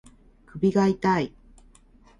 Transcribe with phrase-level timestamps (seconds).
[0.47, 1.31] 首が痛い